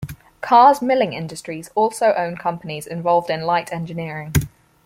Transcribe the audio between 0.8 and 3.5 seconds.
Milling Industries also own companies involved in